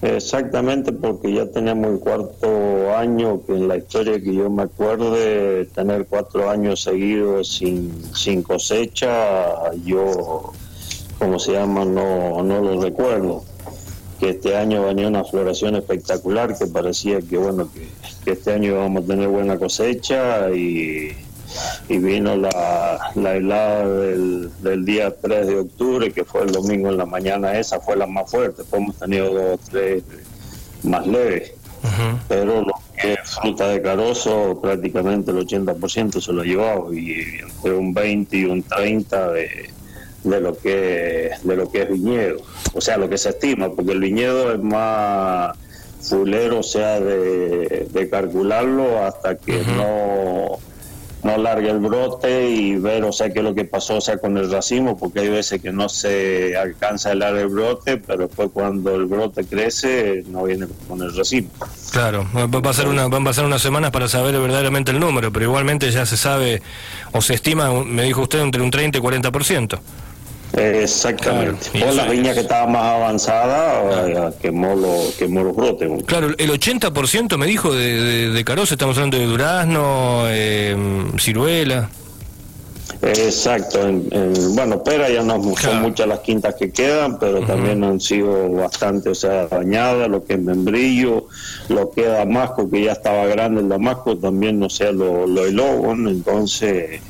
[0.00, 5.66] Exactamente, porque ya tenemos el cuarto año que en la historia que yo me acuerde,
[5.74, 10.52] tener cuatro años seguidos sin, sin cosecha, yo,
[11.18, 13.42] como se llama, no, no lo recuerdo.
[14.20, 17.88] Que este año venía una floración espectacular, que parecía que, bueno, que,
[18.24, 21.16] que este año íbamos a tener buena cosecha y
[21.88, 26.88] y vino la, la helada del, del, día 3 de octubre, que fue el domingo
[26.88, 30.02] en la mañana, esa fue la más fuerte, hemos tenido dos o tres
[30.82, 31.52] más leves,
[32.28, 37.40] pero lo que es fruta de carozo, prácticamente el 80% se lo ha llevado, y
[37.40, 39.70] entre un 20 y un 30 de,
[40.24, 42.40] de lo que de lo que es viñedo,
[42.74, 45.56] o sea, lo que se estima, porque el viñedo es más
[46.00, 50.58] fulero, o sea, de, de calcularlo hasta que no
[51.22, 54.18] no largue el brote y ver, o sea, qué es lo que pasó, o sea,
[54.18, 58.50] con el racimo, porque hay veces que no se alcanza el el brote, pero después
[58.52, 61.50] cuando el brote crece, no viene con el racimo.
[61.90, 65.32] Claro, va a pasar una, van a pasar unas semanas para saber verdaderamente el número,
[65.32, 66.62] pero igualmente ya se sabe,
[67.12, 69.78] o se estima, me dijo usted, entre un 30 y 40%.
[70.52, 71.70] Exactamente.
[71.70, 71.92] Claro.
[71.92, 75.90] la viña que estaba más avanzada quemó, los brotes.
[76.06, 80.76] Claro, el 80% me dijo de, de, carozo, estamos hablando de durazno, eh,
[81.18, 81.90] ciruela.
[83.00, 83.78] Exacto,
[84.54, 89.10] bueno, pera ya no son muchas las quintas que quedan, pero también han sido bastante,
[89.10, 91.28] o sea, dañadas, lo que es membrillo,
[91.68, 95.92] lo que es damasco, que ya estaba grande el damasco, también, no sé, lo, lo
[95.92, 97.00] entonces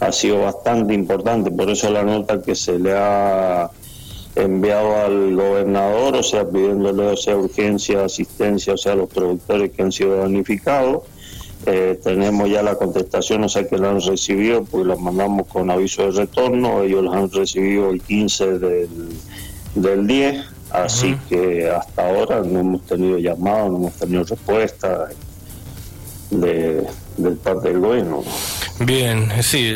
[0.00, 3.70] ha sido bastante importante, por eso la nota que se le ha
[4.36, 9.72] enviado al gobernador, o sea, pidiéndole o sea, urgencia, asistencia, o sea, a los productores
[9.72, 11.02] que han sido damnificados.
[11.66, 15.70] Eh, tenemos ya la contestación, o sea, que la han recibido, pues la mandamos con
[15.70, 18.88] aviso de retorno, ellos la han recibido el 15 del,
[19.74, 25.08] del 10, así que hasta ahora no hemos tenido llamado, no hemos tenido respuesta
[26.30, 28.22] de, del parte del gobierno.
[28.80, 29.74] Bien, sí,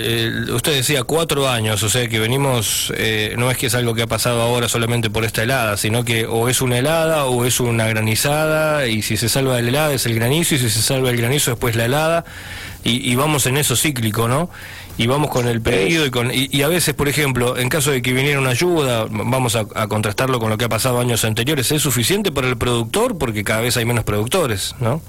[0.53, 4.03] usted decía cuatro años, o sea que venimos, eh, no es que es algo que
[4.03, 7.59] ha pasado ahora solamente por esta helada, sino que o es una helada o es
[7.59, 11.11] una granizada, y si se salva la helada es el granizo, y si se salva
[11.11, 12.25] el granizo después la helada,
[12.85, 14.51] y, vamos en eso cíclico, ¿no?
[14.99, 18.03] Y vamos con el pedido y, con, y, a veces, por ejemplo, en caso de
[18.03, 21.83] que viniera una ayuda, vamos a contrastarlo con lo que ha pasado años anteriores, ¿es
[21.83, 23.19] suficiente para el productor?
[23.19, 25.01] Porque cada vez hay menos productores, ¿no?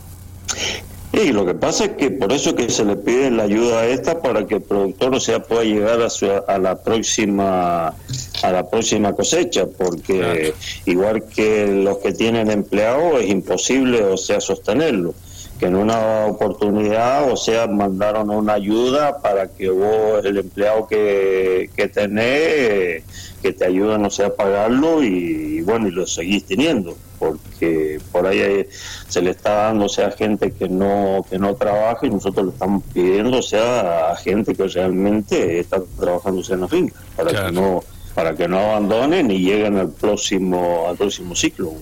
[1.14, 4.20] Y lo que pasa es que por eso que se le pide la ayuda esta
[4.20, 7.94] para que el productor o sea pueda llegar a, a la próxima
[8.42, 14.42] a la próxima cosecha, porque igual que los que tienen empleado es imposible o sea
[14.42, 15.14] sostenerlo.
[15.60, 21.70] Que en una oportunidad, o sea, mandaron una ayuda para que vos, el empleado que,
[21.76, 23.04] que tenés,
[23.40, 28.28] que te ayuden, o sea, a pagarlo y, bueno, y lo seguís teniendo, porque por
[28.28, 28.68] ahí
[29.08, 32.46] se le está dando, o sea, a gente que no, que no trabaja y nosotros
[32.48, 37.46] le estamos pidiendo, o sea, a gente que realmente está trabajando en la finca, para
[37.46, 41.74] que no para que no abandonen y lleguen al próximo al próximo ciclo.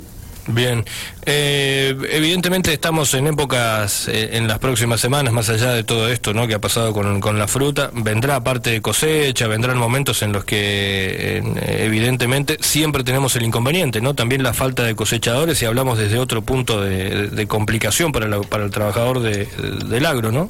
[0.48, 0.84] Bien,
[1.26, 6.34] eh, evidentemente estamos en épocas, eh, en las próximas semanas, más allá de todo esto
[6.34, 6.48] ¿no?
[6.48, 10.44] que ha pasado con, con la fruta, vendrá parte de cosecha, vendrán momentos en los
[10.44, 14.16] que evidentemente siempre tenemos el inconveniente, ¿no?
[14.16, 18.72] También la falta de cosechadores y hablamos desde otro punto de, complicación para, para el
[18.72, 20.50] trabajador de, del agro, ¿no?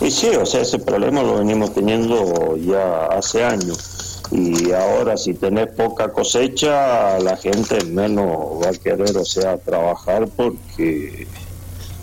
[0.00, 3.97] Y sí, o sea, ese problema lo venimos teniendo ya hace años
[4.30, 8.26] y ahora si tenés poca cosecha la gente menos
[8.62, 11.26] va a querer o sea trabajar porque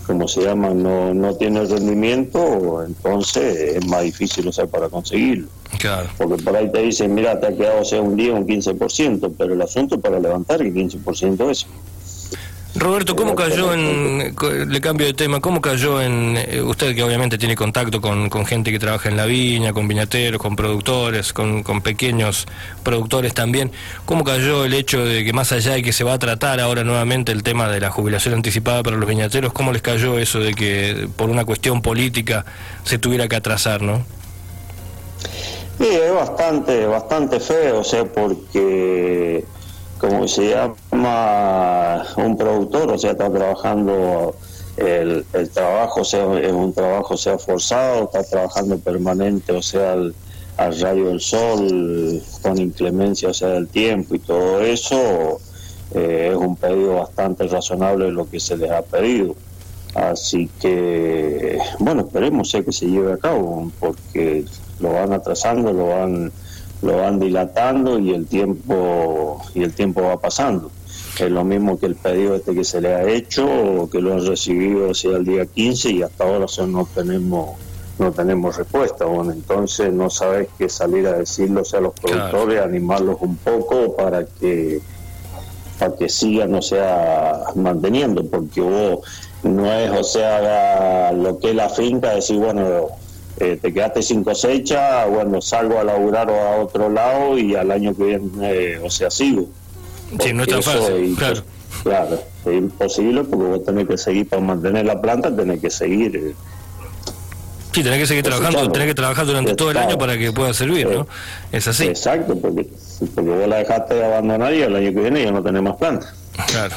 [0.08, 5.47] como se llama no no tiene rendimiento entonces es más difícil o sea para conseguirlo
[5.78, 6.09] claro.
[6.18, 9.34] porque por ahí te dicen mira te ha quedado o sea un día un 15%
[9.38, 11.68] pero el asunto para levantar el 15% es
[12.78, 14.36] Roberto, ¿cómo cayó en,
[14.68, 18.69] le cambio de tema, cómo cayó en, eh, usted que obviamente tiene contacto con, gente
[18.69, 22.46] que trabaja en la viña, con viñateros, con productores, con, pequeños
[22.84, 23.72] productores también,
[24.03, 26.84] cómo cayó el hecho de que más allá de que se va a tratar ahora
[26.84, 30.54] nuevamente el tema de la jubilación anticipada para los viñateros, cómo les cayó eso de
[30.54, 32.45] que por una cuestión política
[32.83, 34.06] se tuviera que atrasar, no?
[35.78, 39.45] Sí, es bastante, bastante feo, o sea, porque
[40.07, 44.36] como se llama un productor, o sea, está trabajando
[44.78, 50.13] el, trabajo, sea, es un trabajo sea forzado, está trabajando permanente, o sea, al,
[50.57, 55.40] rayo del sol, con inclemencia, o sea, del tiempo y todo eso,
[55.94, 59.36] eh, es un pedido bastante razonable lo que se les ha pedido.
[59.96, 64.46] Así que, bueno, esperemos que se lleve a cabo, porque
[64.80, 66.31] lo van atrasando, lo van
[66.81, 70.72] lo van dilatando y el tiempo y el tiempo va pasando.
[71.19, 74.25] Es lo mismo que el pedido este que se le ha hecho, que lo han
[74.25, 77.51] recibido hacia el día 15 y hasta ahora no tenemos
[77.98, 79.06] no tenemos respuesta.
[79.06, 84.25] Bueno, entonces no sabes qué salir a decirlo a los productores, animarlos un poco para
[84.25, 84.81] que
[85.80, 89.00] para que sigan, o sea, manteniendo, porque vos
[89.44, 92.88] no es, o sea, lo que es la finca, decir, bueno,
[93.37, 97.71] eh, te quedaste sin cosecha, bueno, salgo a laburar o a otro lado y al
[97.71, 99.47] año que viene, o sea, sigo.
[100.19, 101.43] Sí, no es tan fácil, claro.
[101.83, 106.15] Claro, es imposible porque vos tenés que seguir para mantener la planta, tenés que seguir.
[106.15, 106.35] Eh,
[107.73, 110.53] sí, tenés que seguir trabajando, tenés que trabajar durante todo el año para que pueda
[110.53, 111.07] servir, ¿no?
[111.51, 111.85] Es así.
[111.85, 112.67] Exacto, porque,
[113.13, 116.13] porque vos la dejaste abandonar y el año que viene ya no tenés más planta.
[116.47, 116.75] Claro.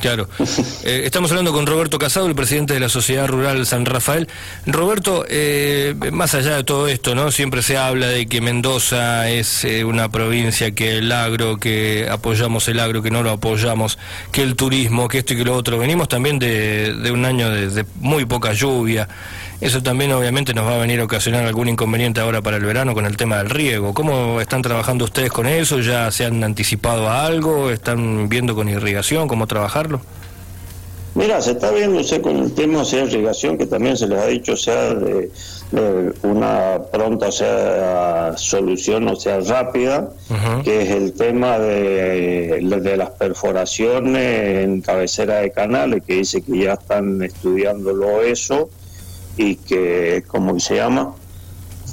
[0.00, 0.28] Claro.
[0.84, 4.28] Eh, estamos hablando con Roberto Casado, el presidente de la Sociedad Rural San Rafael.
[4.64, 7.30] Roberto, eh, más allá de todo esto, ¿no?
[7.30, 12.68] Siempre se habla de que Mendoza es eh, una provincia que el agro, que apoyamos
[12.68, 13.98] el agro, que no lo apoyamos,
[14.32, 15.78] que el turismo, que esto y que lo otro.
[15.78, 19.08] Venimos también de, de un año de muy poca lluvia.
[19.60, 22.94] Eso también obviamente nos va a venir a ocasionar algún inconveniente ahora para el verano
[22.94, 23.92] con el tema del riego.
[23.92, 25.80] ¿Cómo están trabajando ustedes con eso?
[25.80, 27.70] ¿Ya se han anticipado a algo?
[27.70, 29.48] ¿Están viendo con irrigación cómo
[31.14, 34.52] Mira, se está viendo con el tema de irrigación que también se les ha dicho,
[34.52, 35.30] o sea, de,
[36.22, 40.10] una pronta o sea, solución, o sea, rápida,
[40.62, 46.58] que es el tema de, de las perforaciones en cabecera de canales, que dice que
[46.58, 48.70] ya están estudiándolo eso
[49.36, 51.14] y que, como se llama,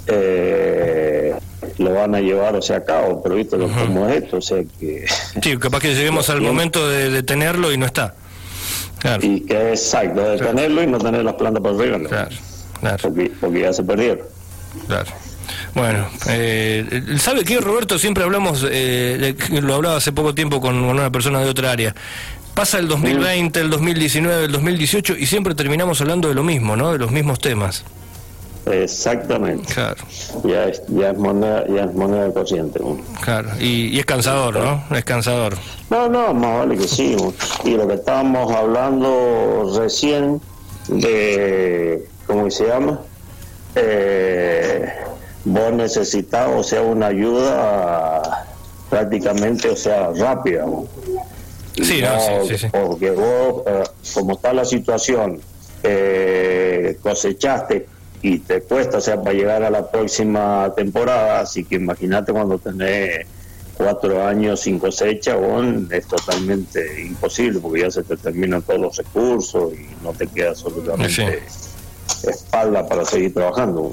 [0.08, 1.34] eh,
[1.78, 4.42] lo van a llevar o sea, a cabo, pero viste lo como es esto, o
[4.42, 5.06] sea que...
[5.42, 8.16] Sí, capaz que lleguemos al momento de, tenerlo y no está.
[9.22, 12.00] Y que es exacto, de tenerlo y no tener las plantas por arriba.
[12.10, 12.36] Claro,
[12.80, 13.14] claro.
[13.40, 14.26] Porque, ya se perdieron.
[14.88, 15.12] Claro.
[15.76, 18.00] Bueno, eh, ¿sabe qué, Roberto?
[18.00, 21.94] Siempre hablamos, eh, lo hablaba hace poco tiempo con una persona de otra área.
[22.56, 26.94] Pasa el 2020, el 2019, el 2018 y siempre terminamos hablando de lo mismo, ¿no?
[26.94, 27.84] De los mismos temas.
[28.66, 29.72] Exactamente.
[29.74, 30.04] Claro.
[30.44, 32.80] Ya es, ya es moneda, ya es moneda corriente.
[33.22, 33.50] Claro.
[33.60, 34.84] Y, es cansador, ¿no?
[34.96, 35.56] Es cansador.
[35.90, 37.16] No, no, más vale que sí.
[37.64, 40.42] Y lo que estábamos hablando recién
[40.88, 43.00] de, ¿cómo se llama?
[43.76, 44.90] Eh,
[45.44, 48.48] vos necesitas, o sea, una ayuda
[48.90, 50.66] prácticamente, o sea, rápida.
[51.76, 52.02] Sí,
[52.48, 53.84] sí, sí, Porque vos, eh,
[54.14, 55.40] como está la situación,
[55.84, 61.76] eh, cosechaste y te cuesta, o sea, para llegar a la próxima temporada, así que
[61.76, 63.28] imagínate cuando tenés
[63.78, 68.98] cuatro años sin cosecha, bon, es totalmente imposible porque ya se te terminan todos los
[68.98, 71.44] recursos y no te queda absolutamente
[72.28, 73.92] espalda para seguir trabajando.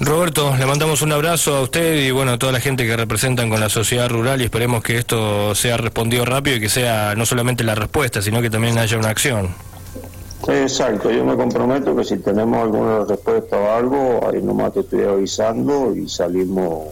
[0.00, 3.48] Roberto, le mandamos un abrazo a usted y bueno a toda la gente que representan
[3.48, 7.24] con la sociedad rural y esperemos que esto sea respondido rápido y que sea no
[7.24, 9.54] solamente la respuesta, sino que también haya una acción.
[10.46, 15.04] Exacto, yo me comprometo que si tenemos alguna respuesta o algo, ahí nomás te estoy
[15.04, 16.88] avisando y salimos,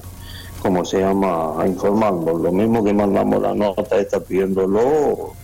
[0.63, 2.39] como se llama, informando.
[2.39, 5.35] Lo mismo que mandamos la nota, está pidiéndolo,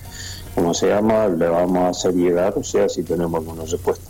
[0.55, 4.05] como se llama, le vamos a hacer llegar, o sea, si tenemos alguna respuesta.